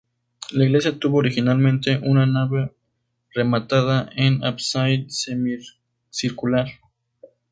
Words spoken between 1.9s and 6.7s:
una nave rematada en ábside semicircular.